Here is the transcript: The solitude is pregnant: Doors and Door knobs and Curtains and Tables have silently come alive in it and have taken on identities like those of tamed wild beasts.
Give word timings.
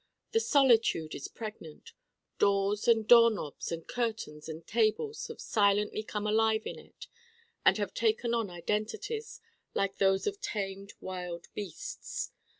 The 0.31 0.39
solitude 0.39 1.13
is 1.13 1.27
pregnant: 1.27 1.93
Doors 2.39 2.87
and 2.87 3.07
Door 3.07 3.33
knobs 3.35 3.71
and 3.71 3.85
Curtains 3.87 4.49
and 4.49 4.65
Tables 4.65 5.27
have 5.27 5.39
silently 5.39 6.01
come 6.01 6.25
alive 6.25 6.65
in 6.65 6.79
it 6.79 7.05
and 7.63 7.77
have 7.77 7.93
taken 7.93 8.33
on 8.33 8.49
identities 8.49 9.41
like 9.75 9.97
those 9.99 10.25
of 10.25 10.41
tamed 10.41 10.93
wild 11.01 11.49
beasts. 11.53 12.31